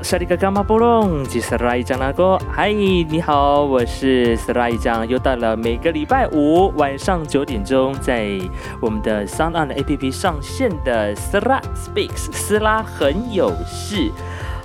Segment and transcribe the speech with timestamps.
[0.00, 8.38] 哎吼，萨利格伽马波隆，吉斯拉伊江那哥，嗨，你好，我是斯拉伊张，又到了每个礼拜五晚上九点钟，在
[8.80, 14.10] 我们的 Sound On 的 APP 上线的斯拉 Speaks，斯拉很有事。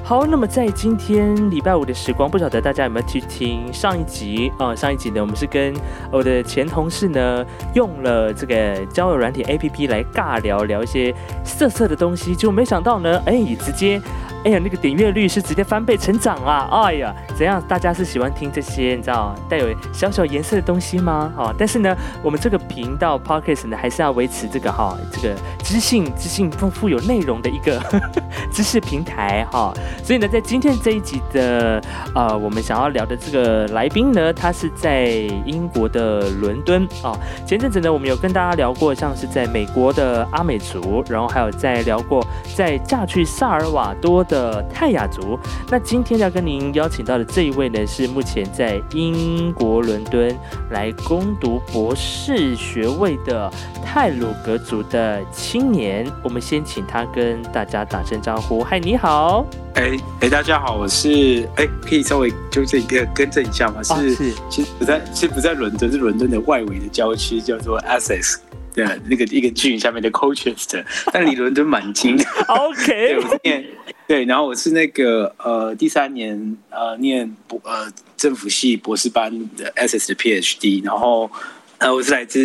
[0.08, 4.76] 好，那么在今天礼拜五的时光，不晓得大家有没有去听上一集啊？
[4.76, 5.74] 上一集呢，我们是跟
[6.12, 11.12] 我的前同事呢，用了这个交友软体 APP 来尬聊聊一些
[11.44, 14.00] 色色的东西，结果没想到呢，哎，直接。
[14.44, 16.70] 哎呀，那个点阅率是直接翻倍成长啊！
[16.72, 17.60] 哎呀，怎样？
[17.68, 21.34] 大家是喜欢听这些你知道带有小小颜色的东西吗？
[21.36, 27.82] 哦，但是呢，我们这个频道 Podcast 呢，还是要维持这个哈，这个知性、知性丰富有内容的一个
[28.54, 29.74] 知识平台哈。
[30.04, 31.82] 所以呢，在今天这一集的
[32.14, 35.06] 呃，我们想要聊的这个来宾呢，他是在
[35.46, 37.18] 英国的伦敦啊。
[37.48, 42.26] 前阵子呢，我们有跟大家聊过，像是在美国的阿美族，然后还有在聊过
[42.56, 44.26] 在嫁去萨尔瓦多。
[44.26, 45.38] 的泰雅族，
[45.70, 50.36] 那今天要跟您邀请到的这一位呢，是目前在英国伦敦
[50.72, 53.48] 来攻读博士学位的
[53.86, 56.12] 泰鲁格族的青年。
[56.24, 58.64] 我们先请他跟大家打声招呼。
[58.64, 59.46] 嗨，你好。
[59.76, 63.84] 哎哎，大家好，我是哎，可以稍微纠正一个更正一下吗？
[63.84, 64.16] 是，
[64.50, 68.38] 其实不在，其实不在伦敦，是伦敦的外围的郊区，叫做 Essex。
[68.74, 72.24] 对，那个一个郡下面的 Colchester， 但离伦敦蛮近的。
[72.48, 73.66] OK， 对，我念
[74.08, 81.30] 对，然后我是那个呃第三年呃念博呃政府系博士班的 SS 的 PhD，然后
[81.78, 82.40] 呃我是来自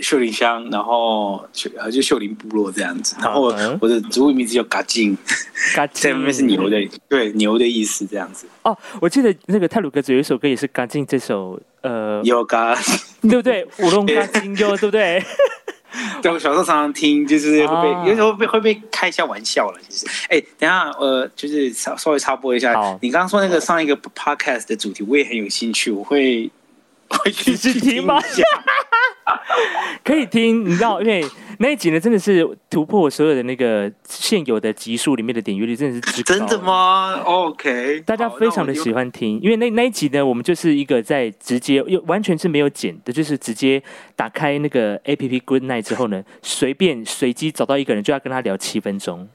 [0.00, 1.44] 秀林乡，然后
[1.76, 5.16] 呃就秀林部落这样子，然后我的植物名字叫嘎金，
[5.74, 8.46] 嘎 金在外面是牛的，对牛的意思这样子。
[8.62, 12.74] 哦，我记得那个泰鲁格子有一首歌也是嘎金这首呃有嘎，
[13.22, 13.66] 对不对？
[13.78, 15.22] 舞龙嘎金哟，对不对？
[16.22, 19.78] 对，我小时候常常听，就是会被有时候被会被开一下玩笑了。
[19.88, 26.48] 其实，哎，等下，呃，就是稍稍微插播一下，你刚刚说那个上一个 podcast 的主题，我也很有兴趣，我会
[27.10, 28.20] 会去听吗？
[30.02, 31.24] 可以听，你知道，因 为
[31.58, 43.80] 那一集呢，真的是突破我所有的那个现有的集数里面的点阅率，真的是真的吗？OK，大家非常的喜欢听，因为那那一集呢，我们就是一个在直接又完全是没有剪的，就是直接
[44.16, 49.28] 打开那个 APP Good Night 之后呢，随便随机找到一个人，就要跟他聊七分钟。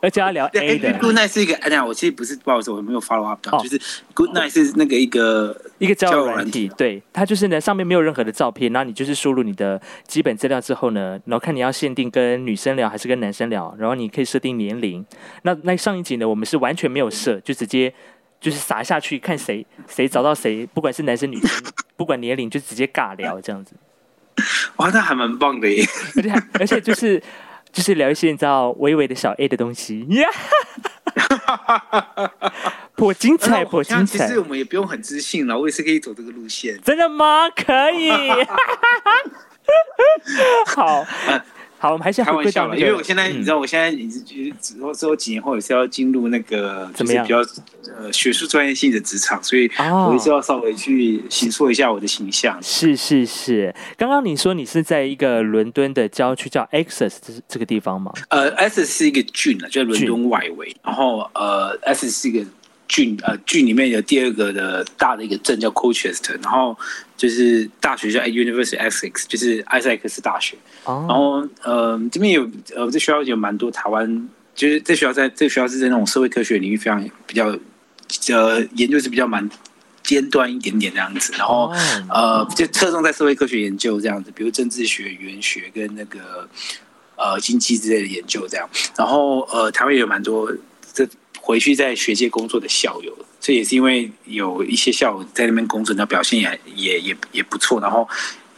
[0.00, 3.80] 而且要聊 A 的 Good Night 是一个，哎呀，我其实不是不好意思，我没有 follow up 到，就是
[4.14, 15.04] Good Night 是那个一个一个交友软体，对，它就是呢上面没有任何的照片，然后你就是输入你的基本资料之后呢，然后看你要限定跟女生聊还是跟男生聊，然后你可以设定年龄。
[15.42, 17.92] 那那上一集呢，我们是完全没有设，就直接
[18.40, 23.74] 就是撒下去看谁谁找到谁，不管是男生女生，不管年龄就直接尬聊这样子。
[24.76, 25.84] 哇，那还蛮棒的耶！
[26.14, 27.20] 而且而且就是。
[27.78, 30.28] 就是聊一些你知道微微的小 A 的东西，呀，
[32.96, 34.26] 颇精彩，颇精彩。
[34.26, 36.76] 其实我们也不用很自信了，我也是可以走这个路线。
[36.82, 37.48] 真的吗？
[37.50, 38.10] 可以。
[40.74, 41.06] 好。
[41.78, 47.38] 好，我们还是开玩笑了，因为我现在你知道，我现在已经之后之后几年后也是要进入那个怎么样比较
[47.96, 52.60] 呃学术专业性的职场，所以我也是要稍微去形塑一下我的形象。
[52.60, 58.12] 是是是，刚刚你说你是在一个伦敦的郊区叫 Essex 这这个地方吗？
[58.30, 62.44] 呃，Essex 是一个郡啊，就在伦敦外围，然后呃，Essex 是一个。
[62.90, 66.74] 郡呃郡里面有第二个的大的一个镇叫 Colchester，然后
[67.18, 70.56] 就是大学叫 University Essex，就是埃塞克斯大学。
[70.88, 77.48] 然后呃这边有呃这学校有蛮多台湾，就是这学校在这个学校是在那种社会科学领域非常比较
[78.34, 79.48] 呃研究是比较蛮
[80.02, 81.32] 尖端一点点这样子。
[81.36, 81.72] 然后
[82.08, 86.48] 呃就侧重在社会科学研究这样子，比如政治学、语言学跟那个
[87.16, 88.68] 呃经济之类的研究这样。
[88.96, 90.52] 然后呃台湾也有蛮多
[90.92, 91.08] 这。
[91.40, 98.06] 回去在学界工作的校友，这也是因为有一些校友在那边工作，那表现也也也也不错，然后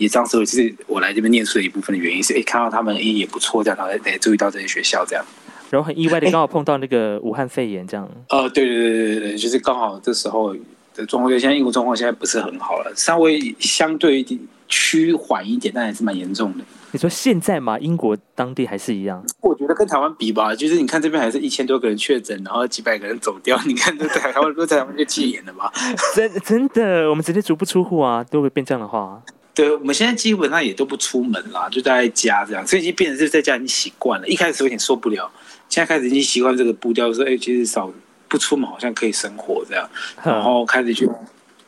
[0.00, 5.25] 也当时是我来这边念书的一部分的原因，是哎看到他们哎也不错，这样然后哎注意到这些学校这样，
[5.69, 8.08] 然后很意外的刚好碰到那个武汉肺炎这样。
[8.31, 10.56] 呃，对对对对对，就是刚好这时候
[10.94, 14.26] 的状况，现在英国状况现在不是很好了，稍微相对
[14.67, 16.64] 趋缓一点，但还是蛮严重的。
[16.93, 17.79] 你说现在吗？
[17.79, 19.25] 英国当地还是一样？
[19.43, 23.56] 我觉得跟台湾比吧，就是你看这边还是一千多个人确诊，然后几百个人走掉。
[23.64, 25.73] 你看这台湾，都在台湾就戒严了吧？
[26.17, 29.23] 真真的，我们直接足不出户啊，都会变这样的话。
[29.55, 34.29] 对，我们现在基本上也都不出门啦，就在家这样，所以已经变成是在家已经习惯了。
[34.29, 35.31] 一开始有点受不了，
[35.69, 37.93] 现在开始已经习惯这个步调，说哎，其实少
[38.29, 39.88] 不出门好像可以生活这样，
[40.23, 41.12] 然后开始就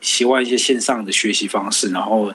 [0.00, 2.32] 习惯一些线上的学习方式，然后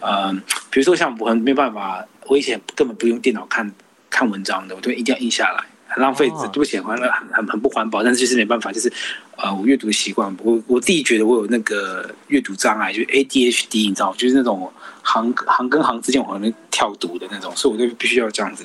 [0.00, 0.40] 嗯，
[0.70, 2.06] 比如说像我很没办法。
[2.28, 3.72] 我以前根本不用电脑看
[4.10, 5.64] 看文章的，我都一定要印下来。
[5.86, 6.96] 很浪费，对不起，很
[7.32, 8.92] 很很不环保，但是就是没办法，就是
[9.36, 14.70] 呃，我阅读的习惯，我我自己觉得我有那个阅读障碍，就是 ADHD，你知道，就是那种
[15.02, 18.64] 行行跟行之间我可能跳读的那种，所以我就必须要这样子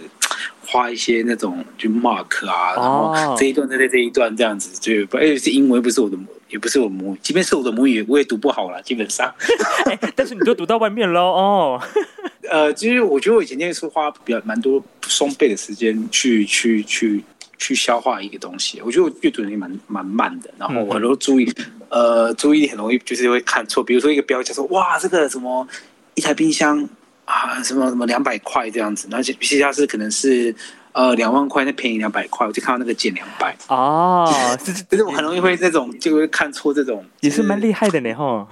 [0.66, 6.18] 花一些那种就 mark 啊，然后这一段在这这一段这样子，就而且是英文，不是我的。
[6.50, 8.82] 也不是我母语，即便是我的母语，我也读不好了。
[8.82, 9.34] 基本上，
[10.18, 11.82] 但是你都读到外面喽哦。
[12.52, 17.24] 呃，其实我觉得我以前念书花比较蛮多双倍的时间去去去
[17.58, 18.82] 去消化一个东西。
[18.84, 21.50] 我觉得我阅读能力蛮蛮慢的，然后我很多注意
[21.88, 23.82] 呃注意力很容易就是会看错。
[23.82, 25.66] 比如说一个标价说哇这个什么
[26.16, 26.88] 一台冰箱
[27.24, 30.54] 啊什么什么两百块这样子，而且其他是可能是。
[30.94, 33.56] 呃，两万块那便宜两百块，我就看到那个减两百。
[33.68, 34.30] 哦，
[34.90, 38.48] 就是我很容易会这种就会看错这种，也是蛮厉害的呢吼。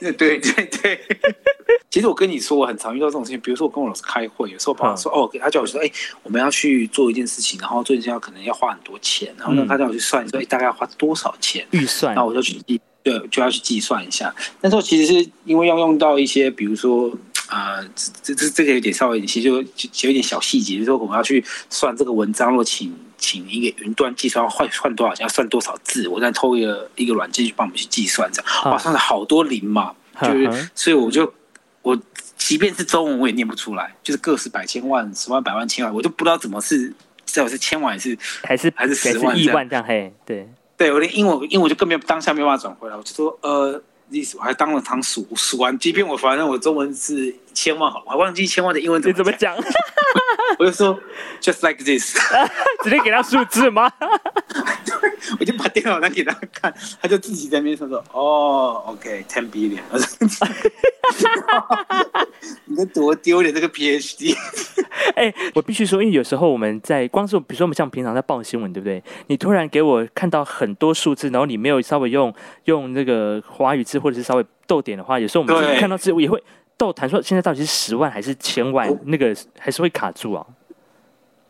[0.00, 1.00] 对 对对，
[1.90, 5.90] 其实我跟你说，我很常遇到这种事情，比如说我跟我老师开会，有时候爸爸说哦，他叫我说，哎，
[6.22, 11.66] 我们要去做一件事情，然后做一件要可能要花很多钱，然后呢，他叫我去算，说大概要花多少钱？
[11.72, 14.34] 预算，那我就去计，对，就要去计算一下。
[14.60, 17.12] 那时候其实是因为要用到一些，比如说。
[17.50, 17.84] 啊，
[18.22, 29.92] 这这这个有点稍微，其实就就有点小细节，就是说我们要去算这个文章，若请请一个云端计算换换多少钱，要算多少字，我再偷一个一个软件去帮我们去计算，这样哇，算了好多零嘛，
[30.22, 31.34] 就是所以我就
[31.82, 32.00] 我
[32.38, 36.94] 即便是中文我也念不出来，就是个十百千万十万百万千万，我就不知道怎么是
[37.26, 43.82] 这是千万还是还是还是十万亿万这样嘿，对对，我连英文英文就更没有当下没有办法转回来，我就说呃。
[44.10, 49.56] 意思我还当了堂数数完，即便我反正我中文是千万好，我还忘记千万的英文怎么讲。
[50.58, 50.98] 我就说
[51.40, 52.18] just like this，
[52.82, 53.90] 直接给他数字吗？
[55.38, 59.78] 我就把电脑拿给他看，他就自己在那边说说哦，OK，ten billion。
[62.66, 64.36] 你这多丢脸，这个 PhD。
[65.14, 69.02] 哎，我必须说，因为有时候我们在光是比如说我们像平常在报新闻，对不对？
[69.28, 76.42] 你突然给我看到很多数字，然后你没有稍微用用那个华语字或者是稍微逗点的话，有时候我们看到字也会
[76.80, 80.46] 逗弹说现在到底是十万还是千万，那个还是会卡住啊。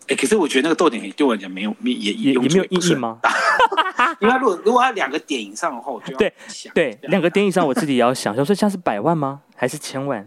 [0.08, 3.20] 哎，可是我觉得那个逗点对我来讲没有也也也没有意义吗？
[4.18, 6.32] 因为如果如果它两个点以上的话，我就对
[6.74, 9.42] 对两个点以上，我自己也要想，说说像是百万吗？
[9.54, 10.26] 还是千万？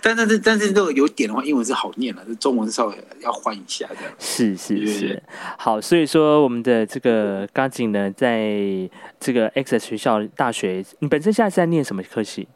[0.00, 4.14] 但 但是但是如果有点的话，英文是好念了，这中文稍微要换一下这样。
[4.18, 5.22] 是是是，
[5.58, 8.88] 好，所以说我们的这个刚景呢，在
[9.20, 12.48] 这个 X 学校大学，你本身现在是在念什么科系？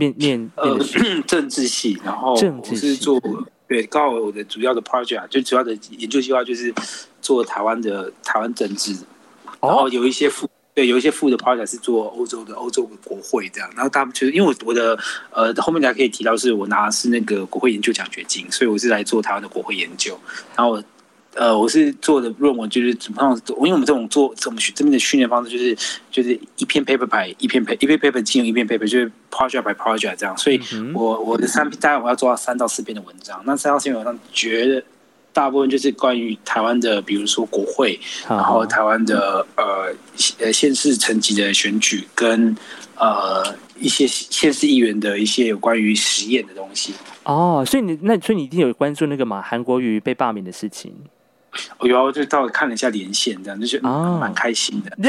[0.00, 0.76] 念念呃
[1.28, 3.20] 政治系，然后我是做。
[3.68, 6.74] 对，刚好我的主要的 project 就主要的研究计划就是
[7.22, 8.92] 做台湾的台湾政治，
[9.60, 14.98] 然后有一些副对有一些副的 project 是做欧洲的欧洲的国会这样，然后他们就是因为我我的
[15.30, 20.18] 呃后面大家可以提到是我拿的是那个国会研究奖学金，所以我是来做台湾的国会研究，
[20.56, 20.82] 然后。
[21.34, 23.40] 呃，我是做的论文，就是怎么样？
[23.58, 25.76] 因为我们这种做怎么这边的训练方式，就是
[26.10, 30.36] 就是一篇 paper 排一篇 paper，一篇 paper 进入一篇 paper，就是 project by project 这样。
[30.36, 30.60] 所以，
[30.92, 33.40] 我我的三篇大概我要做到三到四篇的文章。
[33.46, 34.82] 那三到四篇文章，觉得
[35.32, 37.98] 大部分就是关于台湾的，比如说国会，
[38.28, 39.94] 然后台湾的呃
[40.40, 42.56] 呃县市层级的选举，跟
[42.96, 46.92] 呃一些县市议员的一些有关于实验的东西。
[47.22, 50.92] 哦，所以你那所以你一定有关注那个嘛韩国瑜被罢免的事情。
[51.78, 54.90] 我有就到看了一下连线，这样就是蛮开心的。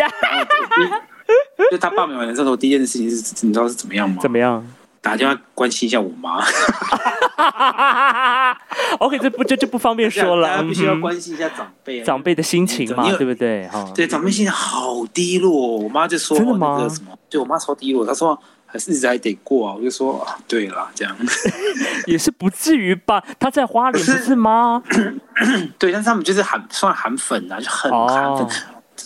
[1.71, 4.17] 就他报名完了之后，第一件事情是，你知道是怎么样吗？
[4.21, 4.65] 怎么样？
[4.99, 6.43] 打电话关心一下我妈。
[8.99, 10.47] OK，这不这就不方便说了。
[10.47, 13.67] 大家必须要关心一下长辈，长辈的心情嘛，对不对？
[13.69, 15.77] 哈，对，长辈心情好低落。
[15.77, 16.87] 我妈就说：“真的吗？
[16.89, 18.37] 什么？”对我妈超低落，她说。
[18.71, 19.75] 还是日子还得过啊！
[19.77, 21.15] 我就说，对啦，这样
[22.07, 23.21] 也是不至于吧？
[23.37, 24.81] 他在花莲不是吗？
[25.77, 28.47] 对，但是他们就是韩算韩粉啊，就很韩粉。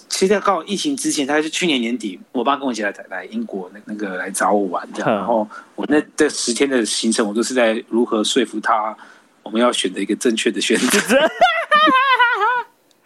[0.07, 5.09] 其实刚好疫情之前，他是去年年底，我爸跟我一起来来英国那那个来找我玩，这样。
[5.09, 8.95] 然后我那这十天的行程，我都是在如何说服他，
[9.43, 10.99] 我们要选择一个正确的选择。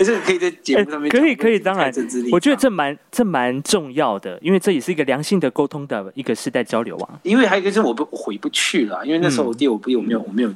[0.05, 1.93] 是可以在节目上面可以可以，当然，
[2.31, 7.19] 我觉得这蛮这蛮重要的，因为这也是一个良性的沟通的一个世代交流啊。
[7.23, 10.53] 因为还有一个是我不回不去了，因为那时候我弟我不有没有我没有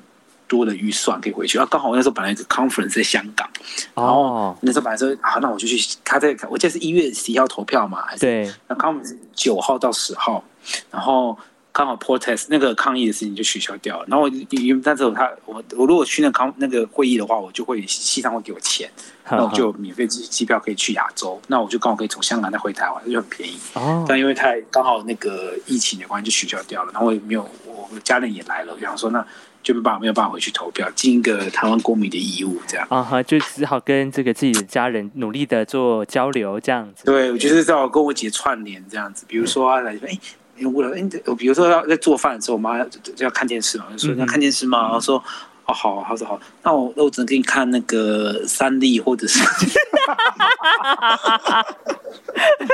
[0.47, 1.67] 多的预算可以回去啊。
[1.69, 3.49] 刚好我那时候本来是 conference 在香港，
[3.93, 10.43] 然后那时候本来说啊，那我就去他在我记得是一月十一号投票嘛，还是对，那 conference 九号到十号，
[10.91, 11.37] 然后。
[11.73, 18.87] 刚好 protest 那个抗议的事情就取消掉了，然后我因为那时候他我我如果去那抗那个会议的话，我就会西藏会给我钱，
[19.29, 23.57] 那我就免费机机票可以去亚洲，那我就刚好可以从香港再回台湾，就很便宜。
[23.73, 24.05] 哦。
[24.07, 29.25] 但因为太刚好那个疫情的关系就取消掉了，然后我也没有我家人也来了，我想说那
[29.63, 32.85] 就没办法没有办法回去投票，尽一个台湾公民的义务，这样。
[32.91, 37.03] 啊哈，就只好跟这个自己的家人努力的做交流，这样子。
[37.05, 40.19] 对，我就是在跟我姐串联这样子，比如说来说，哎，
[40.55, 44.81] 为了哎，我比如说要在做饭的时候，我妈就要看电视嘛，就说要看电视吗？
[44.83, 45.23] 然后说。
[45.65, 49.39] 哦，好，他说好，那我那我只能给你看那个三立或者是，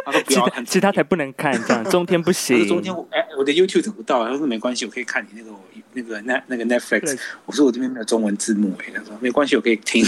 [0.04, 2.68] 他说不要看，其他才不能看，这样 中天不行。
[2.68, 5.52] 中天我哎，我的 YouTube 找不到，他说没关系，我可以看你那个
[5.94, 7.16] 那个那那个 Netflix。
[7.46, 10.04] 我说我这边没有中文字幕哎，他说没关系，我可以听。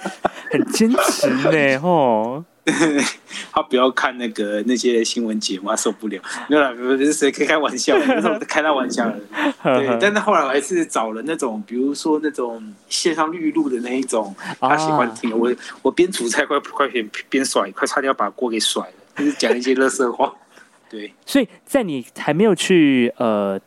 [0.50, 2.42] 很坚持呢，吼。
[3.52, 6.22] 他不要看那个那些新闻节目，他受不了。
[6.48, 9.16] 没有啦， 不是谁可以开玩笑，那时候开他玩笑了。
[9.62, 15.36] 对，但是后来我还是找了那种，比如说那种线上绿路的那一种，他喜欢听。
[15.36, 15.52] 我
[15.82, 20.32] 我边煮菜快快边边甩，快差点要把锅给甩了，就是讲一些乐色话。
[20.88, 23.58] 对，所以在你还没有去呃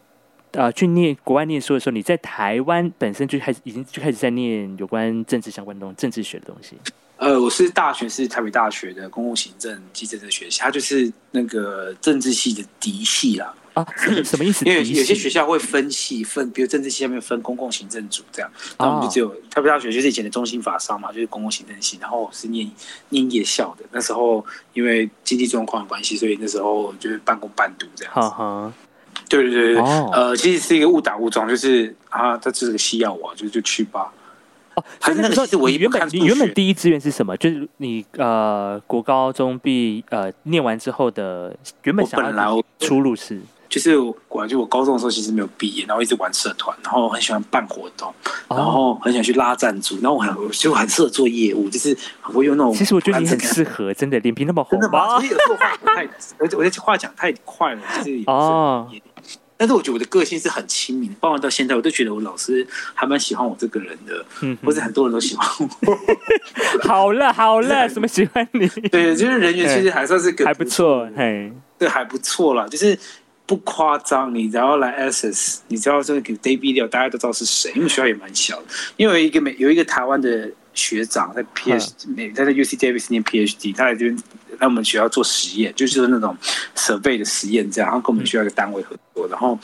[0.52, 6.78] 呃去念国外念书的时候，你在台湾本身就开始已经就开始在念有关政治相关的东政治学的东西。
[7.18, 13.54] 呃，我是大学是台北大学的公共行政及政治学系，它就是那个政治系的嫡系啦。
[13.74, 13.86] 啊，
[14.24, 14.64] 什么意思？
[14.66, 22.70] 因为有些学校会分系分，比如政治系下面分公共行政组这样，那我们就只有台北大学就是以前的中心法商嘛，就是公共行政系，然后我是念
[23.10, 23.84] 念夜校的。
[23.92, 28.74] 那时候因为经济状况的关系，所以那时候就是半工半读这样子。
[29.28, 34.10] 对对对对，呃，其实是一个误打误撞，就是啊，他这是个西药啊，就就去吧。
[34.76, 37.36] 哦，所以那个时候，原本你原本第一志愿是什么？
[37.38, 43.40] 就是你呃，国高中毕呃念完之后的原本想要出路是，
[43.70, 48.14] 就是我就我高中的时候其实没有毕业，然后一直玩社团，然后很喜欢办活动，
[48.50, 51.98] 然后很想去拉赞助，然后我很就很适合做业务，就是
[52.34, 52.74] 我有那种。
[52.74, 55.16] 其实我觉得你很适合，真的脸皮那么厚，真的吗？
[55.22, 58.90] 有时候话太，而且我这话讲太快了，就是哦。
[59.58, 66.88] 但是我觉得我的个性是很亲民，包括到现在，我都觉得我老师还蛮喜欢我这个人的，嗯，或者很多人都喜欢我。
[66.88, 68.68] 好 了好了，什么喜欢你？
[68.90, 72.98] 对，就是人缘其实还算是还不错，嘿，对，还不错啦，就是
[73.46, 74.34] 不夸张。
[74.36, 78.66] 你只要来 SS，你知道这个给 Day Video，大家都知道是谁，因为学校也蛮小的。
[78.98, 84.16] 因为有一个美有一个台湾的学长在 PhD 美，他在 UC Davis 念 PhD，他来这边
[84.60, 86.38] 来我们学校做实验，就是那种
[86.76, 89.28] 设备的实验，这样，然后跟我们学校一个单位合作。
[89.30, 89.58] 然后，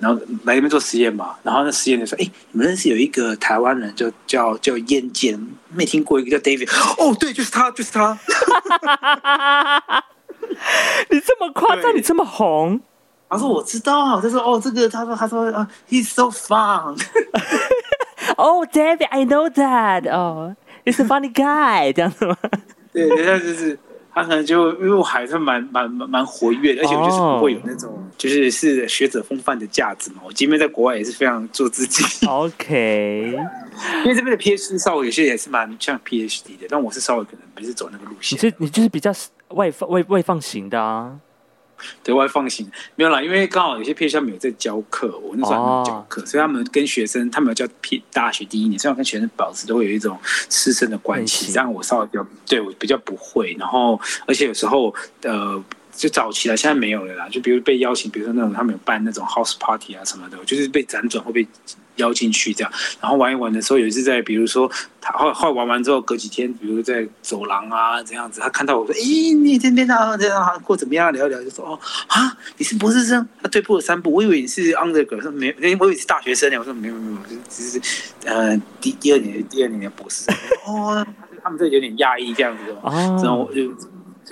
[0.00, 1.36] 然后来这边做实验嘛。
[1.42, 6.68] 然后那实验就说：“哎，你们认识有一个台湾人，就叫叫燕健，没听过一个叫 David？
[6.98, 8.18] 哦，对，就是他，就是他。
[11.10, 12.80] 你这么夸张，你这么红。
[13.28, 14.20] 他说我知道。
[14.20, 16.98] 他说哦，这个，他说他说啊，He's so fun。
[18.38, 20.10] 哦，David，I know that。
[20.10, 21.92] 哦，He's a funny guy。
[21.94, 22.36] 这样子吗？
[22.92, 23.78] 对，人家就是。
[24.14, 30.20] 他可能就因为我还是蛮蛮蛮蛮活跃的，而且我就是不会有那种就是是学者风范的架子嘛。
[30.22, 32.26] 我即便在国外也是非常做自己。
[32.26, 33.34] OK，
[34.04, 38.36] 因为这边的 PhD 稍微有些也是蛮像 PhD 的，但我是稍微可能不是走那个路线。
[38.36, 39.10] 你是你就是比较
[39.48, 41.18] 外放外外放型的啊。
[42.02, 55.62] 对外放行没有啦，因为刚好有些 P 校没有在教课，我那时候还没教课，所以他们跟学生，他们要教 P 大学第一年，所以要跟学生保持都会有一种师生的关系，这样我稍微比较对我比较不会，然后而且有时候呃。
[55.94, 57.28] 就早期了，现在没有了啦。
[57.28, 61.46] 就比如被邀请，比如说那种他们有办那种 house party 啊什么的，就是被辗转会被
[61.96, 62.72] 邀进去这样。
[63.00, 64.70] 然后玩一玩的时候，有一次在比如说
[65.00, 76.56] 他后后玩完之后，隔几天，比如在走廊啊这样子，他看到我说：“咦，你这边啊这样过怎么样？”聊一聊就说：“哦啊，你是博士生？”他退步了三步，我以为你是 undergrad，说没，我以为是大学生呢。
[76.58, 77.80] 我说没有没有，只是
[78.24, 80.34] 呃第第二年第二年的博士生。
[80.66, 81.06] 哦，
[81.44, 82.90] 他们这有点讶异这样子哦，
[83.22, 83.70] 然后我就。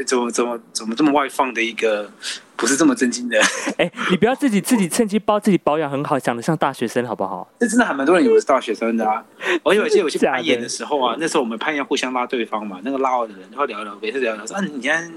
[0.04, 2.10] 怎么怎么怎么这么外放的一个，
[2.56, 3.40] 不是这么正经的？
[3.78, 7.48] 哎，你不要自己自己趁机包自己保养很好，讲的像大学生好不好？
[7.58, 9.24] 这真的还蛮多人以为是大学生的啊！
[9.62, 15.12] 我有一些有些攀岩的时候啊，那时候我们攀岩互相拉对方嘛，那个拉我的人然后聊聊，每次聊聊说，嗯，你今天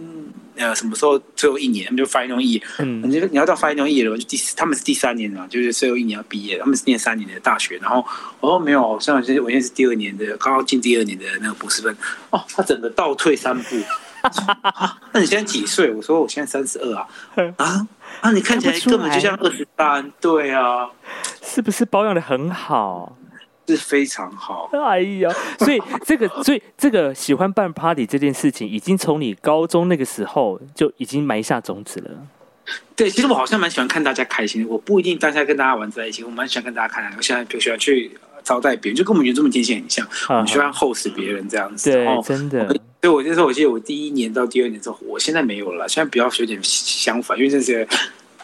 [0.55, 1.95] 呃什么时候最后一年？
[1.97, 8.05] 就 final year，嗯，你就你要到 final year 了，就第他们是第三年嘛，就是最后一年要毕业，他们是念三年的大学，然后
[8.39, 11.95] 我说没有，像我现在我现在是第二年的，刚刚进第二年的那个博士生，
[12.29, 13.75] 哦，他整个倒退三步。
[15.11, 15.91] 那你现在几岁？
[15.91, 17.07] 我说我现在三十二啊。
[17.57, 17.87] 啊
[18.21, 18.31] 啊！
[18.31, 20.11] 你看起来根本就像二十三。
[20.21, 20.89] 对啊，
[21.41, 23.17] 是不是保养的很好？
[23.65, 24.69] 是非常好。
[24.73, 32.11] 哎呀，所以这个， 所以这个喜欢办 party 这件事情，已经从你高中那个时候就已经埋下种子了。
[32.95, 34.65] 对，其实我好像蛮喜欢看大家开心。
[34.69, 37.13] 我不一定当下跟大家玩在一起，我蛮喜欢跟大家看。
[37.17, 38.11] 我现在就喜欢去
[38.43, 41.89] 招待别人，就跟我们原住民天性很像，我们喜欢 host 别人这样子。
[41.89, 42.73] 对，真的。
[43.03, 45.89] 所以我那时候，我记得我第一年到第二年之后，我现在没有了。
[45.89, 47.85] 现在比较有点相反，因为这些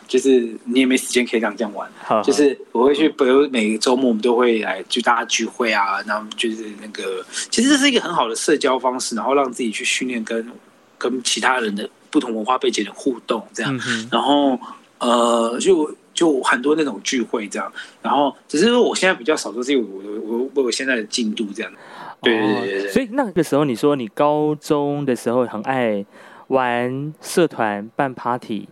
[0.06, 1.89] 就是你也没时间可以这样这样玩。
[2.22, 10.46] 就是我会去，比如每个周末我们都会来就大家聚会啊，然后就是那个，其实这是一个很好的社交方式，然后让自己去训练跟
[10.98, 13.80] 跟其他人的不同文化背景的互动，这样。
[14.12, 14.60] 然后
[14.98, 21.72] 呃，就就很多那种聚会这样，然后只是说我现在比较少做，是因为我我我我现在的进度这样。
[22.22, 22.90] 对对对对。
[22.90, 26.06] 所以那个时候你说你高中的时候很爱
[26.48, 28.68] 玩社团办 party。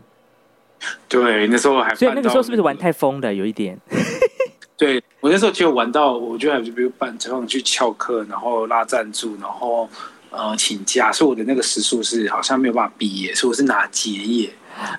[1.10, 3.34] 对，那时候还所以那个时候是不是玩太疯了？
[3.34, 3.77] 有一点。
[4.77, 9.89] 对我那时候就玩到，我觉得就比如办这种去翘课，然后拉赞助，然后
[10.30, 14.51] 呃请假，所以我的那个时数是好像没有办法毕业，所以我是拿结业。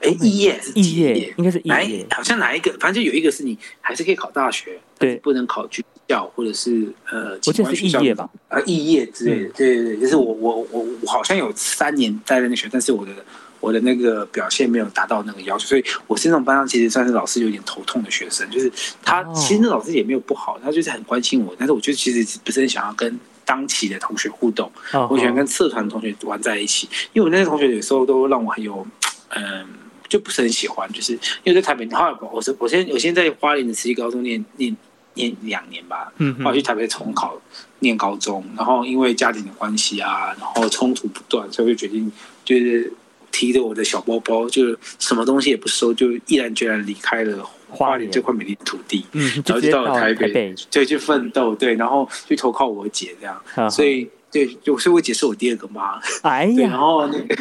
[0.03, 8.29] 哎，肄业是肄业，应该是肄业，好像哪一个，反正就有一个是你还是可以考大学，对，不能考军校或者是呃，我记得是肄业吧？
[8.49, 13.13] 啊，肄业之类的，对对对，就是我我我我好像有三年待在那学，但是我的。
[13.61, 18.49] 我的那个表现没有达到那个要求，所以我是那种班上其实算是老师有点头痛的学生。
[18.51, 18.71] 就是
[19.03, 24.71] 他其实那老师也没有不好，他就是很关心我，但是我觉得其实不是很想要跟当期的同学互动。
[25.11, 28.87] 我喜欢跟社团同学玩在一起，因为我那些同学有时候都让我很有
[29.31, 29.67] 嗯，
[30.09, 30.89] 就不是很喜欢。
[30.93, 34.75] 就是因为在台北，后来我是我先我先在花莲的慈济高中念念
[35.15, 37.41] 念两年吧，嗯，后来去台北重考
[37.81, 42.11] 念高中，然后因为家庭的关系啊，然后冲突不断，所以就决定
[42.45, 42.93] 就是。
[43.31, 57.37] 提着我的小包包，就什么东西也不收，就毅然决然离开了花莲这块美丽的土地，嗯，然后就到了台北，对，去奋斗，对，然后去投靠我姐这样，所以对，就所以我姐是我第二个妈，哎呀，然后那个，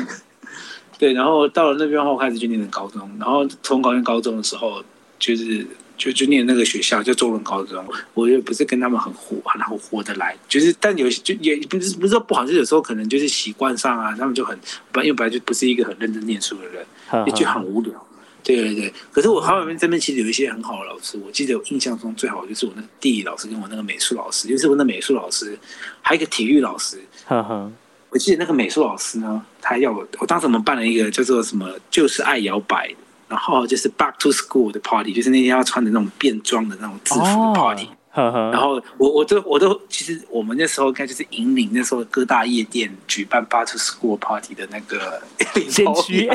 [0.99, 4.83] 对，然后到了那边后开始就念的高中，然后从高念高中的时候
[5.17, 5.65] 就是。
[5.97, 14.57] 就就念那个学校就中文高中，我也不是跟他们很火，然后活得来，就是但有就也不是不是说不好，就有时候可能就是习惯上啊，他们就很
[14.91, 17.91] 本因为本来就不是一个很认真念书的人，也就很无聊。
[18.43, 25.57] 对对对，可是我华文这边其实有一些很好的老师，我记得我印象中最好就是我那个地理老师跟我那个美术老师，就是我那美术老师
[26.01, 26.97] 还有一个体育老师。
[28.09, 32.89] 我记得那个美术老师呢，他要我，我当时我们办了一个叫做什么，就是爱摇摆。
[33.27, 37.89] 然后就是 back to school 的 party，就是那天要穿的那种便装的那种制服的 party。
[38.13, 45.21] 然后我我都我都其实我们那时候应该就是引领那时候各大夜店举办 back to school party 的那个
[45.69, 46.27] 先驱。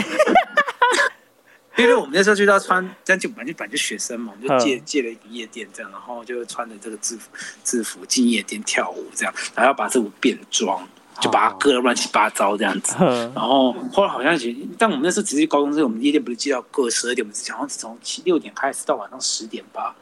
[1.78, 7.31] 因为我们那时候就要穿，这样就本来就本来就学生嘛，我们就借借了一个夜店这样，然后就穿着这个制服
[7.64, 10.87] 制服进夜店跳舞这样，然后要把这舞变装。
[11.22, 12.96] 就把它割的乱七八糟这样子，
[13.32, 14.37] 然后后来好像
[14.76, 19.94] 但我们那时候只是高中生，我们夜店不是记到过十二点，我们好像是从七六点开始到晚上十点吧。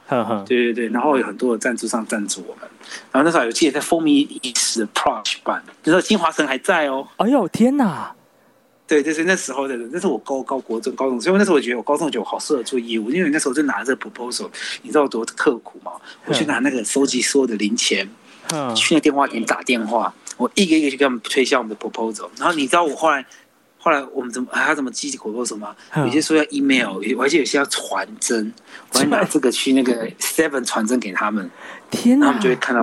[0.47, 2.63] 对对对，然后有很多的赞助商赞助我们，
[3.13, 7.07] 然后那时候有记得在风靡一时的 Proch 版，那时候金华城还在哦。
[7.19, 8.15] 哎呦天哪！
[8.87, 14.49] 对，就是那时候的，那是我高高国中高中，所以那时候我觉得我高中觉得我好适合做业务，因为那时候就拿着 proposal，
[14.81, 15.93] 你知道多刻苦吗？
[16.25, 18.09] 我去拿那个收集所有的零钱，
[18.75, 20.13] 去那电话亭打电话。
[20.41, 23.23] 我一个一个去给他们推销我们的 proposal，然后你知道我后来，
[23.77, 25.77] 后来我们怎么还要怎么寄 proposal 吗？
[25.99, 28.51] 有些说要 email，我而且有些要传真，
[28.95, 31.51] 我还拿这个去那个 seven 传真给他们，
[31.91, 32.29] 天哪！
[32.29, 32.83] 他们就会看到，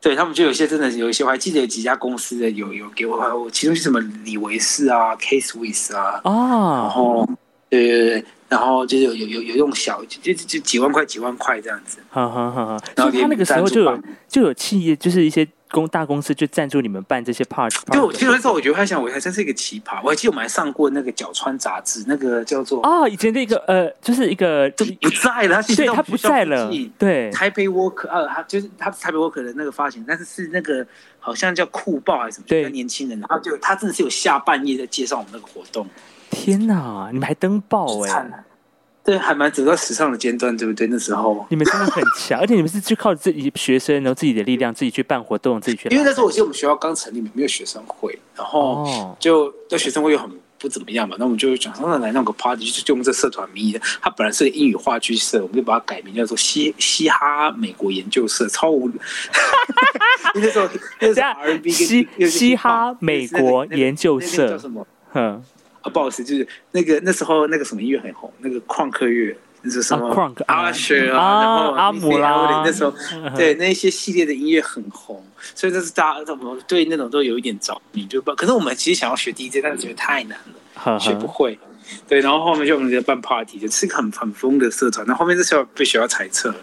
[0.00, 7.28] 对他们就有些真的有一些，我还记得有几家公司的有有给我，我其中是什么李维斯啊，Case with 啊，哦，然后
[7.68, 12.80] 对对对，然后就是有有有有用小就就几万块几万块这样子，哈哈哈哈。
[12.94, 15.48] 然后他那个时候就有就有企业就是一些。
[15.70, 20.00] 公大公司就赞助你们办这些 part，就其实那时候我觉得还想我还真是一个奇葩。
[20.02, 30.86] 我还记得我们还上过那个角川杂志，那个叫做啊，以前那个呃，就是一个就不在了，对他不在了，对台北 worker 呃，他就是他台北 worker 的那个发行，但是是那个
[31.18, 35.86] 好像叫酷报还是什么，对年轻人，然后就他真的是有下半夜在介绍我们那个活动。
[36.30, 38.44] 天哪，你们还登报哎！
[39.10, 40.86] 对，还蛮走到时尚的尖端，对不对？
[40.86, 45.88] 那时候你们真的很强，而且你们是就靠自己学生，然后自己的力量，自己去办活动，自己去。
[45.88, 53.80] 因为那时候我记得我们学校刚成立，没有学生会，然后就那学生会又很不怎么样嘛，那我们就想说那来弄个 party，就就用这社团名义的。
[54.00, 58.88] 它本来是个英语话剧社，我们就把它改名叫做嘻嘻哈美国研究社，超无。
[60.36, 60.68] 那时候
[61.00, 64.86] 那时候 R&B 嘻嘻哈美国研究社叫什么？
[65.14, 65.42] 嗯。
[65.82, 72.92] 啊，不好意思，就是那个那时候那个什么音乐很红，那个旷课乐，那是什么阿雪啊，然后阿姆拉，那时候
[73.34, 78.34] 对那些系列的音乐很红，所以这是大家怎么对那种都有一点着迷，就不。
[78.34, 80.38] 可是我们其实想要学 DJ，但是觉得太难
[80.84, 81.58] 了，学不会。
[82.06, 85.04] 对，然后后面就我们就办 party，就是个很很疯的社团。
[85.08, 86.56] 那后面这时候被学校裁撤了，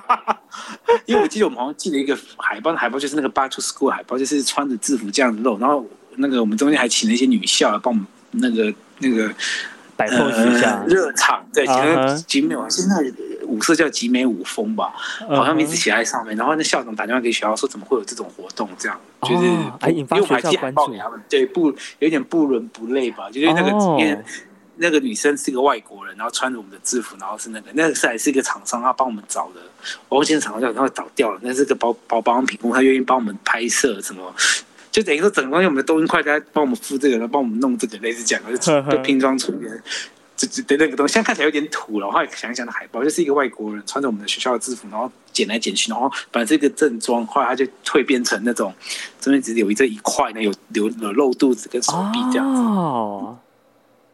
[1.06, 5.84] 因为我记得我们好像记了一个海报，海报就是那个 Back to School 海报，就是穿着制服这样子露，然后。
[6.16, 9.32] 那个我们中间还请了一些女校来帮我们那个那个
[9.96, 12.96] 摆 pose 一下，热场对，啊哈就是集美，现在
[13.46, 14.92] 舞社叫集美舞风吧，
[15.28, 16.36] 好像名字写在上面。
[16.36, 18.68] 然后那校长打电话给学校说，怎么会有这种活动？
[18.76, 23.30] 这样就是哦还引发因为我们还寄海学校关注报给他们，对，不有点不伦不类吧？
[23.30, 24.18] 就是那个哦因为
[24.76, 29.60] 那个女生是一个外国人，然后穿着我们的制服，然后是那个那个是还是一个厂商，他帮我们找的，
[30.08, 34.34] 我忘记那厂商叫，然后倒掉了，那是个包包保养品公司，他愿意帮我们拍摄什么。
[34.94, 38.56] 就等于说，整个东西我们的东英快在帮我们付这个，然后帮我们弄这个，类似这样，就
[38.92, 39.82] 就拼装出来。
[40.36, 42.06] 这这的那个东西，现在看起来有点土了。
[42.06, 48.72] 我后来想一想，的海报就是一个外国人穿着我们的学校的制服，然后剪来剪去，然后把这个正装，后来他就蜕变成那种
[49.20, 52.62] 这边只有一这一块呢，有有有露肚子跟手臂这样子。
[52.62, 53.36] 哦，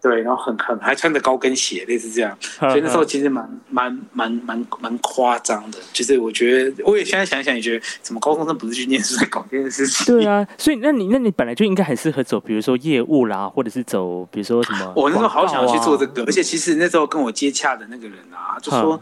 [0.01, 2.37] 对，然后很很还穿着高跟鞋，类似这样。
[2.59, 5.79] 所以那时候其实蛮蛮蛮蛮蛮夸张的。
[5.93, 10.07] 就是我觉得，我也现在想想也觉得，怎么高中生不是去念书在搞这件事情？
[10.07, 19.01] 对啊，所以那你那你本来就应该很适合走，比如说业务啦，或者是走，比如说什么、 我那时候好想要去做这个，而且其实那时候跟我接洽的那个人啊，就说嗯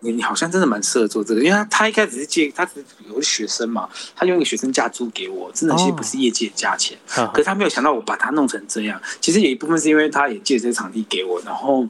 [0.00, 6.98] 你你好像真的蛮适合做这个，因为他他一开始是借他只是有个学生嘛，他用一个学生价租给我，真的其实不是业界的价钱，
[7.32, 9.00] 可是他没有想到我把它弄成这样。
[9.20, 11.86] 其实有一部分是因为他也借这个场地给我，然后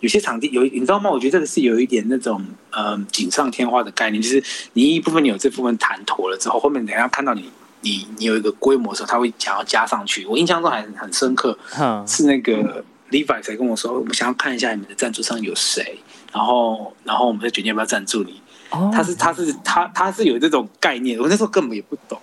[0.00, 1.10] 有些场地有你知道吗？
[1.10, 4.42] 我觉得这个是有一点那种呃锦上添花的概念，就是
[4.72, 7.50] 你一部分你有这部分谈妥了之后，后面等下看到你。
[7.82, 10.26] 你你有一个规模的时候，他会想要加上去。
[10.26, 11.58] 我印象中还很深刻，
[12.06, 15.98] 是那个 Levi 才跟我说，我们想要看一下你们的赞助商有谁，
[16.32, 18.40] 然后然后我们再决定要不要赞助你。
[18.70, 22.20] 哦，他是他是他他是有这种概念，我那时候根本也不懂，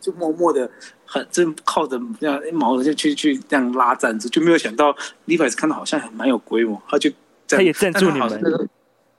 [0.00, 0.70] 就默默的
[1.04, 4.94] 很就靠着这样毛的就去去这样拉赞助，就没有想到
[5.26, 7.10] Levi 看到好像还蛮有规模，他就
[7.48, 8.68] 他也赞助你们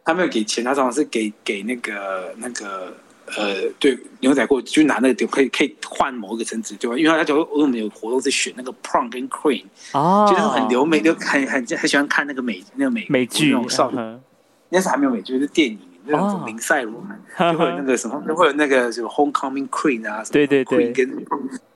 [0.06, 2.96] 他没有给钱，他好像是给给那个那个。
[3.36, 6.98] 呃，对，牛仔裤就拿那个点可以可以换某一个层次，对吧？
[6.98, 14.22] 因为他就我们有活动是选那个 prom 跟 queen，哦，就是很留美，就很很很喜欢看那个美那个美美剧那种少女，嗯
[14.70, 16.32] 那时候还没有美剧，是电影那哦。
[16.32, 20.92] 种林赛罗曼，哼就会有那个什么，就会有那个什么 homecoming queen 啊，对对对。
[20.92, 21.26] Queen 跟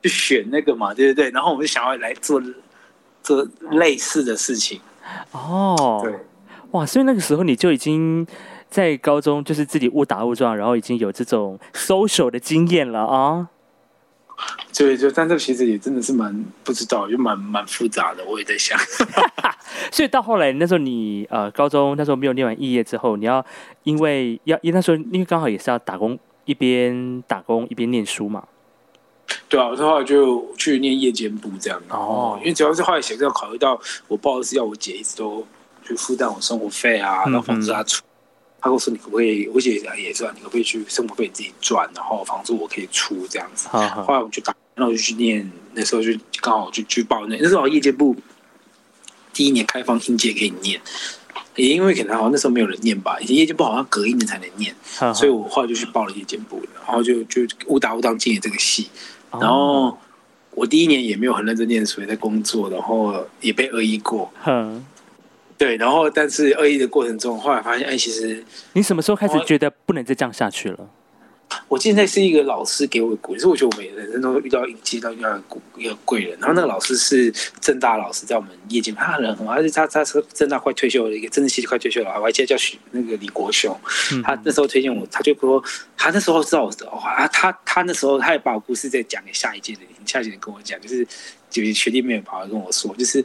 [0.02, 2.42] 就选那个嘛，对对对，然后我们就想要来做
[3.24, 4.80] 做类似的事情，
[5.32, 6.14] 哦，对，
[6.72, 8.26] 哇，所以那个时候你就已经
[8.72, 13.50] 在高中就是自己误打误撞，然后已经有这种 social 的经验了啊。
[14.76, 18.76] 对就但这其实也真的是蛮不知道，就蛮蛮复杂的，我也在想，
[19.92, 23.46] 所以到后来那时候你呃高中那时候没有念完毕业之后，你要
[23.84, 28.44] 因为要因为那时候因为刚好也是要打工，一边打工一边念书嘛。
[29.48, 35.46] 对啊，我后来就去念夜间部这样，然后哦因为主要是后来写要考虑到我报的是要我姐一直都
[35.84, 38.02] 去负担我生活费啊，嗯然后房租她出。
[38.62, 39.48] 他跟我说：“你可不可以？
[39.48, 48.16] 我姐也是啊，你可不可以去生活费自己赚，然后房租我可以出这样子。”好好后来我就打，然后我就去念，那时候就刚好就去报那那时候夜间部
[49.34, 50.80] 第一年开放应届可以念，
[51.56, 54.76] 也因为可能好像那时候没有人念吧，以前夜间部好像隔一年才能念，
[55.14, 58.90] 所以我后来就去报了夜间部，然后就就误打误撞进了这个系，
[59.32, 59.98] 哦然后
[60.54, 64.86] 我第一年也没有很认真念书，也在工作，然后也被恶意过，哼，
[65.62, 68.44] 对，然后但是恶意的过程中，后来发现，哎，其实
[68.74, 70.90] 你什么时候开始觉得不能再这样下去了？
[71.68, 75.40] 我现在是一个老师给我的鼓励，所以我觉得我们人生都会遇到接到遇到
[75.78, 76.36] 一个贵人。
[76.40, 83.80] 然后那个老师是正大老师，在我们业界，他人很好，而且他他是正大快退休的一个政治系快退休了，我还记得叫许那个李国雄，
[84.14, 85.64] 嗯他那时候推荐我，他就说
[85.96, 91.06] 他那时候知道我的话，啊，他他那时候他也把我故事再讲给下一届的人，下一届人跟我讲，就是
[91.52, 93.24] 就是学弟妹跑来跟我说，就是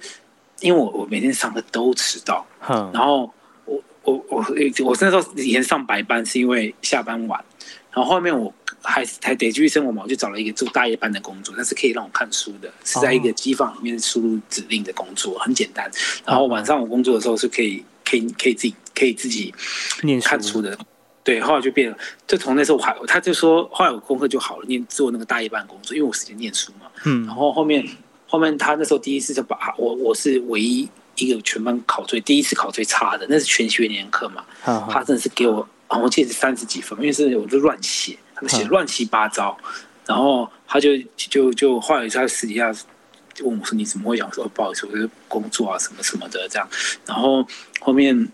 [0.61, 3.31] 因为我我每天上课都迟到，哼，然后
[3.65, 4.45] 我我我
[4.85, 7.45] 我那时候以前上白班是因为下班晚，
[7.93, 15.91] 然后后面我还是还得继续生活嘛，我就找了一个做大夜班的工作，但是可以让我看书的，是在一个机房里面输入指令的工作，很简单。
[16.25, 19.55] 然后晚上我工作的时候是可以可以可以自己可以自己
[20.03, 20.79] 念看书的。
[21.23, 26.87] 对，后来就变了，就从那时候我还他就说，后来我功课就好了，念做那个大夜班工作，因为我时间念书嘛。
[27.05, 27.85] 嗯然后后面
[28.27, 34.45] 后面他那时候第一次就把我我是唯一一个全班考最第一次考最差的，那是全学年课嘛，
[34.91, 38.69] 他真的是给我啊，我记得是三十几分，因为是我就乱写，他们写嗯。
[38.69, 39.57] 乱七八糟，
[40.05, 42.73] 然后他就就就后来他私底下
[43.33, 46.69] 就问我说你怎么会讲说不好意思，我是工作啊什么什么的这样，
[47.07, 47.47] 然后
[47.81, 48.29] 后面。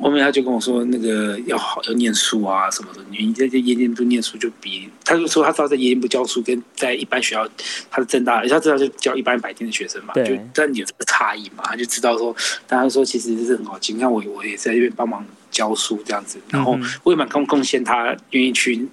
[0.00, 3.00] 后面他就跟我说，那个要好要念书啊什么的。
[3.10, 7.48] 你在这夜间部念书就比，他就说他知道在夜间部教书跟在一般学校，
[7.90, 12.34] 他是正大，他知道就教一般白天的学生嘛，对就但有这个差异嘛，他就知道说，
[12.66, 13.92] 大家说其实是很好奇。
[13.92, 18.86] 你看我我也在这边帮忙教书这样子，然后我也蛮贡贡献他愿意去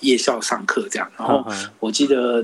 [0.00, 1.10] 夜校上课这样。
[1.18, 1.46] 然后
[1.78, 2.42] 我记得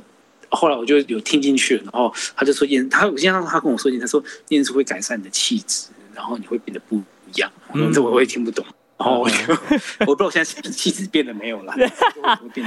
[0.50, 7.02] 后来我就有听进去了，然后他就说念他，我经常他跟我说念，他说念书会改善你的气质，然后你会变得不
[7.32, 7.50] 一样。
[7.74, 8.64] 嗯，这我我也听不懂。
[8.98, 9.36] 然后我就
[10.06, 11.74] 我不知道我现在气质变得没有了，
[12.54, 12.66] 变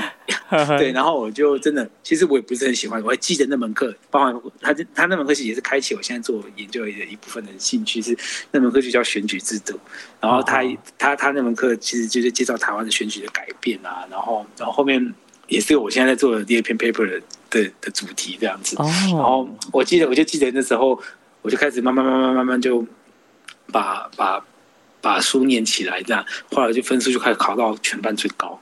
[0.78, 8.15] 对，然后我就真的，其实我也不是很喜欢，我还记得那门课，包含他他那门课其实也是开启我现在做研究的一部分的兴趣，是
[8.52, 9.80] 那门课就叫选举制度，
[10.22, 10.62] 然后他
[11.00, 15.13] 他他那门课其实就是介绍台湾的选举的改变啊，然后然后后面
[15.48, 17.19] 也是我现在在做的第二篇 paper 的
[17.50, 21.02] 的的主题这样子，然后我记得我就记得那时候
[21.41, 22.86] 我就开始慢慢慢慢慢慢就
[23.71, 24.43] 把把。
[25.01, 28.60] 把书念起来，这样后来就分数就开始考到全班最高。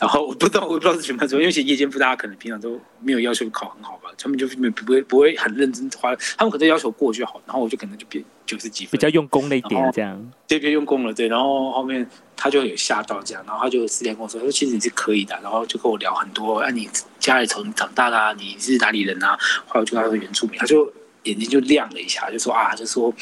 [0.00, 7.42] 然后我不知道，我不知道是全班最高，因为写夜间部大家可能平常都没有要求考很好吧，他们就没不会不会很认真花，他们可能要求过就好。
[7.44, 10.30] 然后我就可能就变九十几分，比较用功了一点这样。
[10.46, 11.26] 对，比较用功了，对。
[11.26, 19.36] 然后后面他就有吓到这样，然后他就私下跟我说，他说其实你是可以的，然后就跟我聊很多，啊，你家里从长大啦，你是哪里人啊？
[19.66, 20.88] 后来我就跟他说原住民，他就。
[21.24, 23.12] 眼睛就亮了一下，就说啊，就说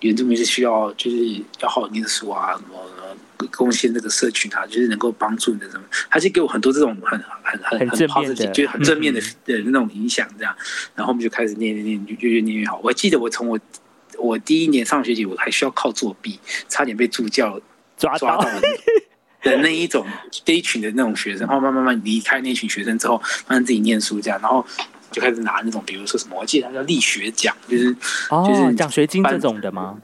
[0.00, 1.16] 原住民是需要，就是
[1.60, 10.56] 要好好念书啊，什么贡献那个社群啊，就是能够帮助你的什么，他就给我很多这种很很很很正面的，就很正面的的那种影响，这样，
[10.94, 12.80] 然后我们就开始念念念，越越念越好。
[12.82, 13.58] 我还记得我从我
[14.18, 17.60] 我第一年上学期，我还需要靠作弊，差点被助教
[17.96, 18.50] 抓抓到
[19.42, 20.04] 的那一种
[20.44, 24.66] 这一群的那种学生，然后慢慢慢离开那群学生之后，慢慢自己念书这样，然后。
[25.10, 29.98] 就开始拿那种，比如说什么，我记得他叫力学奖，就是就是奖学金这种的吗？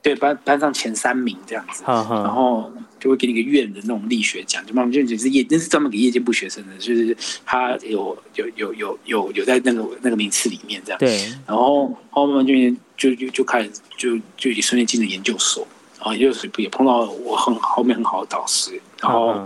[0.00, 10.98] 对，班班上前三名这样子，然后就会给你个院的那种力学奖，就慢慢就只是业，那是专门给业界部学生的，就是他有有有有有有在那个那个名次里面这样。
[10.98, 15.66] 对，然后后面就就就就开始就就也顺利进了研究所，
[15.98, 19.42] 然后研究所也碰到我很后面很好的导师，然后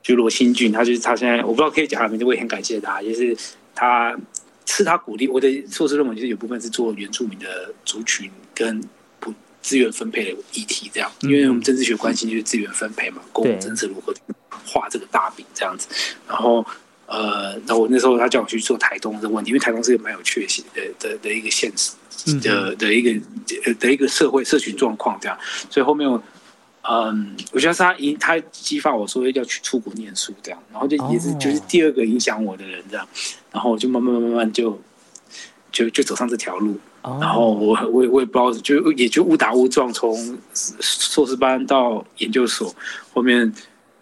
[0.00, 3.36] 就罗新俊，他就是他现在我不知道可以讲他名字，我也很感谢他，就是
[3.74, 4.16] 他。
[4.78, 8.80] 是他鼓励我的硕士论文，其实有部分是做原住民的族群跟
[9.18, 14.14] 不资源分配的议题，这样，因为我们政治学关心就是资源分配嘛，公共政策如何
[14.64, 15.88] 画这个大饼这样子。
[16.28, 16.64] 然后，
[17.06, 25.36] 呃，那我那时候他叫我去做台东的问题，因为台东是一个蛮有趣的的的一个现实的的一个的一个社会社群状况这样，
[25.68, 26.08] 所以后面。
[26.90, 33.06] 嗯，我觉得是他引他激发我说要去出国念书这样，然后就也是就是第二个影响我的人这样，
[33.52, 34.80] 然后我就慢慢慢慢慢就
[35.70, 42.74] 就就走上这条路，然后我我也我也不知道，就也就误打误撞从硕士班到研究所，
[43.12, 43.52] 后面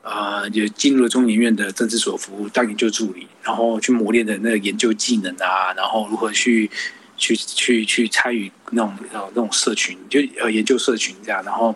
[0.03, 6.71] 呃也进入了中研院的政治所服务当研究助理，然后去磨练的那个研究技能啊，然后如何去。
[7.17, 11.75] 去去去参与那种呃那种社群，就呃研究社群这样，然后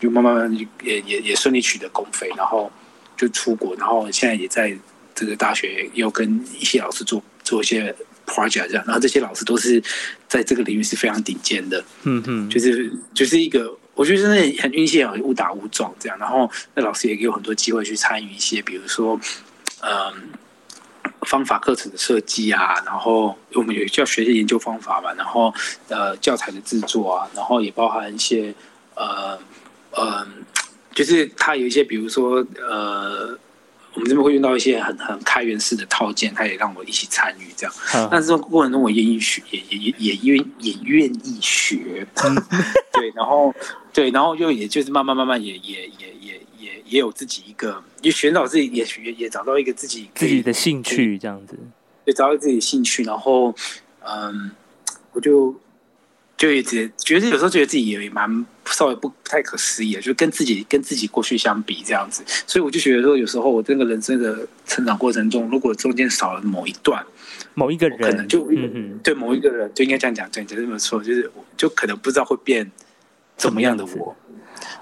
[0.00, 2.70] 就慢慢慢也也也顺利取得公费，然后
[3.16, 4.76] 就出国，然后现在也在
[5.14, 7.94] 这个大学又跟一些老师做做一些
[8.26, 9.82] project 这样，然后这些老师都是
[10.28, 19.18] 在这个领域是非常顶尖的，嗯嗯，就是就是一个我觉得真的很运气啊，误打误撞这样，然后那老师也给我很多机会去参与一些，比如说
[19.80, 20.30] 嗯。
[21.26, 25.54] 方法课程的设计啊，然后我们有要学些研究方法嘛，然后
[25.88, 28.52] 呃教材的制作啊，然后也包含一些
[28.94, 29.38] 呃
[29.92, 30.26] 呃，
[30.92, 33.38] 就是它有一些，比如说呃，
[33.94, 38.08] 我们这边会用到一些很很开源式的套件，他也让我一起参与这样。
[38.10, 42.06] 但是这个过程中，我愿意学，也也也也愿也愿意学。
[42.92, 43.54] 对，然后
[43.92, 47.82] 对，然后就也就是慢慢慢慢也也也也也也有自己一个。
[48.02, 51.56] 就寻找自己，也也也找到一个自己自己的兴趣，这样子，
[52.04, 53.54] 对找到自己的兴趣，然后，
[54.00, 54.50] 嗯，
[55.12, 55.54] 我就
[56.36, 67.04] 就一直觉得有时候觉得自己也蛮稍微不不太可思议的，就跟自己跟自己过去相比这样子，所以我就觉得说，有时候我这个人生的成长过程中，如果中间少了某一段，
[67.54, 68.48] 某一个人，可能就
[69.02, 72.68] 对某一个人就应该这样讲，对，就这么说，就是就可能不知道会变
[73.36, 74.16] 怎么样的我。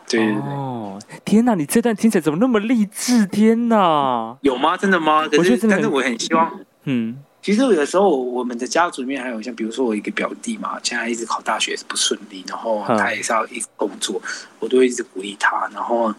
[0.09, 1.55] 对哦，天哪！
[1.55, 3.25] 你这段听起来怎么那么励志？
[3.27, 4.77] 天哪，有吗？
[4.77, 5.21] 真的吗？
[5.39, 14.21] 我觉得，但是我很希望，嗯，其实有的时候我们的家族里面还有像，比如说我一个表弟嘛，现在一直考大学是不顺利，然后他也是要一直工作，
[14.59, 15.69] 我都会一直鼓励他。
[15.73, 16.13] 然后，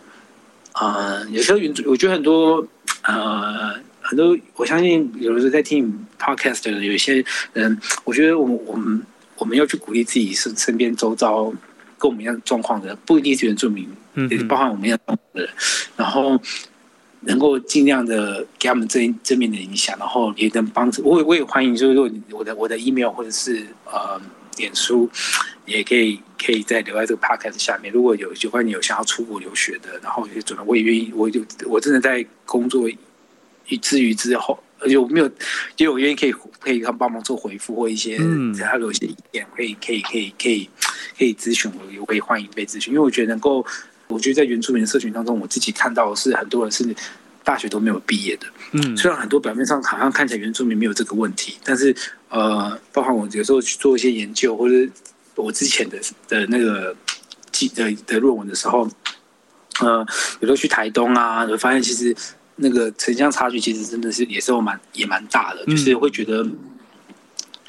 [0.73, 2.65] 呃，有时候我觉得很多，
[3.03, 9.05] 呃，很多，我相信有的时候在听 podcast 的有一些人，我觉得我我们
[9.37, 11.51] 我们要去鼓励自己身身边周遭。
[12.01, 13.87] 跟我们一样状况的，不一定是原住民，
[14.31, 15.49] 也包含我们一样状况的人，
[15.95, 16.41] 然后
[17.21, 21.03] 能够尽量的给他们正正面的影响，然后也能帮助。
[21.03, 24.19] 我也我也欢迎，就是说我的我的 email 或者是呃
[24.57, 25.07] 脸书，
[25.67, 27.93] 也可以可以在留在这个 podcast 下面。
[27.93, 32.89] 如果有有关你有想要出国留学的，然后也准备，我也愿意，我就我真的在工作
[33.67, 35.27] 以至于之后而且我没有，
[35.77, 40.67] 因为我愿意可以可以他帮忙做回复或一些，嗯，他有一些意见，可以可以可以可以
[41.17, 43.65] 可以咨询我，也可以欢迎被咨询，因为我觉得能够，
[44.07, 46.95] 我觉得在原住民社群当中，我自己看到是很多人是
[47.43, 51.95] 大学都没有毕业的，嗯，虽然很多表面上好像看起来原住民没有这个问题，但是
[52.29, 54.75] 呃，包含我有时候去做一些研究，或者
[55.35, 56.95] 我之前的的那个
[57.51, 58.89] 记的的论文的时候，
[59.79, 60.05] 呃，
[60.39, 62.15] 有时候去台东啊，就发现其实。
[62.63, 66.45] 那个城乡差距其实真的是也是蛮也蛮大的，就是会觉得，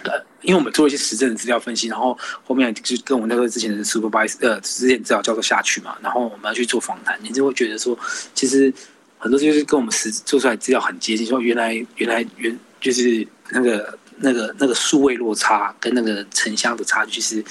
[0.04, 7.98] 呃，因为我们做一些实证的资料分析，然后后面就跟我们那个之前的 supervisor 呃之前资料教授下去嘛，然后我们要去做访谈，你就会觉得说，
[8.34, 8.72] 其实
[9.18, 17.44] 很多就是跟我们实做出来资料很接近，说原来原来原就是那个那个那个数位落差跟那个城乡的差距是。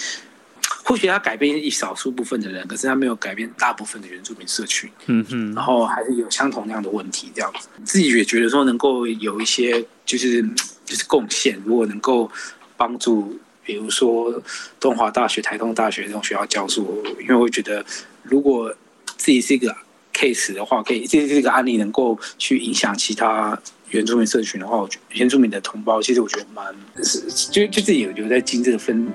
[0.91, 4.89] 或许他改变一少数部分的人，可是他没有改变大部分的原住民社群。
[5.05, 7.69] 嗯哼，然后还是有相同那样的问题，这样子。
[7.85, 10.45] 自己也觉得说能够有一些就是
[10.83, 12.29] 就是贡献，如果能够
[12.75, 14.43] 帮助，比如说
[14.81, 17.85] 东华大学、台东大学这种学校教书，因为我觉得
[18.23, 18.69] 如果
[19.15, 19.73] 自己是一个
[20.13, 23.57] case 的话，可以这这个案例能够去影响其他。
[23.91, 26.65] 原住民社群的话，我觉原住民的同胞，其实我觉得蛮
[27.03, 27.19] 是，
[27.51, 29.07] 就就自己有有在经这个分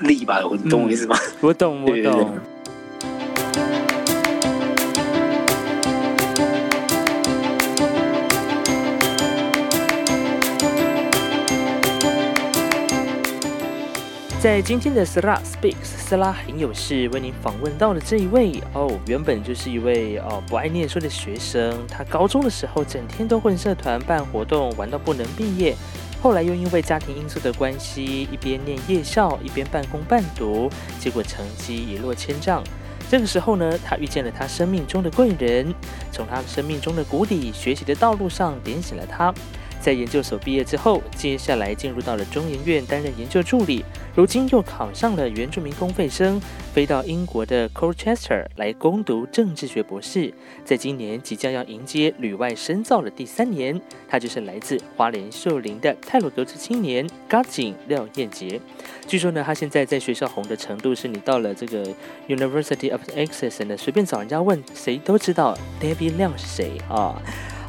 [0.00, 1.16] 力吧，我懂我意思吗？
[1.40, 2.38] 我懂，我懂。
[14.44, 25.74] 在今天的 Sla Speaks，斯拉很有事为您访问到了这一位哦，原本就是一位哦不爱念书的学生，他高中的时候整天都混社团办活动，玩到不能毕业，
[26.20, 30.68] 后来又因为家庭因素的关系，一边念夜校，一边半工半读，
[31.00, 32.62] 结果成绩一落千丈。
[33.08, 35.74] 这个时候呢，他遇见了他生命中的贵人，
[36.12, 39.32] 从他生命中的谷底学习的道路上点醒了他。
[39.84, 46.40] 在研究所毕业之后，接下来进入到了中研院担任研究助理，如今又考上了原住民公费生，
[46.72, 50.32] 飞到英国的 Colchester 来攻读政治学博士。
[50.64, 58.58] 在今年即将要迎接旅外深造的第三年，他就是来自花莲秀林的泰鲁格族青年嘎井廖彦杰。
[59.06, 61.84] 据说呢，他现在在学校红的程度，是你到了这个
[62.26, 67.20] University of Essex 呢，随便找人家问，谁都知道 Debbie 亮是谁啊。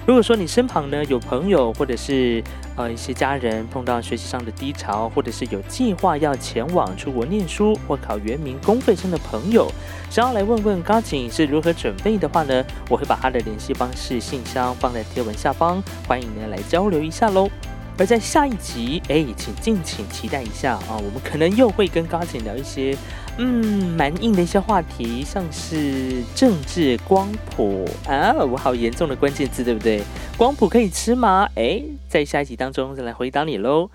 [0.08, 2.44] 如果说你身旁呢有朋友或者是
[2.76, 9.68] 呃一些家人碰到学习上的低潮，或者是有计划要前往出国念书或考原名公费生的朋友，
[10.12, 17.50] 想要来问问高景是如何准备的话呢，我会把他的联系方式、信箱放在贴文下方，欢迎呢来交流一下喽。
[17.98, 22.96] 而在下一集，哎，请敬请期待一下啊，我们可能又会跟高景聊一些。
[23.38, 30.02] 嗯，蛮硬的一些话题，像是政治光谱啊，我好严重的关键字，对不对？
[30.38, 31.50] 光谱可以吃吗？
[31.56, 33.89] 哎，在下一集当中再来回答你喽。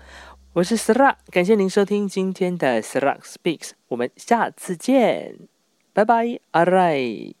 [0.53, 5.35] 我是 Sara，感谢您收听今天的 Sara Speaks，我们下次见，
[5.93, 7.40] 拜拜，All right。